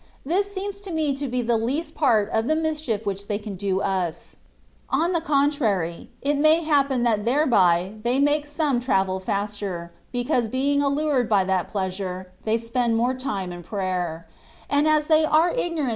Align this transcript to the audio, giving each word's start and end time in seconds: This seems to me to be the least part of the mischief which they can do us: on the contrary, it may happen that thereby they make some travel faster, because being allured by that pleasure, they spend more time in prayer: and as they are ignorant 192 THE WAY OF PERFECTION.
This 0.25 0.51
seems 0.51 0.79
to 0.79 0.91
me 0.91 1.15
to 1.15 1.27
be 1.27 1.43
the 1.43 1.57
least 1.59 1.93
part 1.93 2.27
of 2.31 2.47
the 2.47 2.55
mischief 2.55 3.05
which 3.05 3.27
they 3.27 3.37
can 3.37 3.53
do 3.55 3.81
us: 3.81 4.35
on 4.89 5.11
the 5.11 5.21
contrary, 5.21 6.09
it 6.23 6.39
may 6.39 6.63
happen 6.63 7.03
that 7.03 7.23
thereby 7.23 7.91
they 8.01 8.17
make 8.17 8.47
some 8.47 8.79
travel 8.79 9.19
faster, 9.19 9.91
because 10.11 10.49
being 10.49 10.81
allured 10.81 11.29
by 11.29 11.43
that 11.43 11.69
pleasure, 11.69 12.31
they 12.45 12.57
spend 12.57 12.97
more 12.97 13.13
time 13.13 13.51
in 13.51 13.61
prayer: 13.61 14.27
and 14.71 14.87
as 14.87 15.05
they 15.05 15.17
are 15.17 15.19
ignorant 15.19 15.33
192 15.33 15.35
THE 15.35 15.35
WAY 15.35 15.67
OF 15.67 15.69
PERFECTION. 15.85 15.89